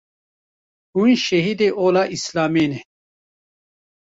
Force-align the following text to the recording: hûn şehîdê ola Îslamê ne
hûn 0.93 1.11
şehîdê 1.25 1.69
ola 1.85 2.03
Îslamê 2.15 2.65
ne 2.71 2.79